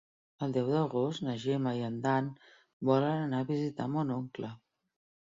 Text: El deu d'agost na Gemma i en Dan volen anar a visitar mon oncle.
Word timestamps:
El 0.43 0.53
deu 0.53 0.69
d'agost 0.75 1.25
na 1.25 1.35
Gemma 1.43 1.73
i 1.79 1.83
en 1.89 1.99
Dan 2.05 2.31
volen 2.91 3.21
anar 3.27 3.43
a 3.45 3.47
visitar 3.51 3.87
mon 3.97 4.15
oncle. 4.15 4.51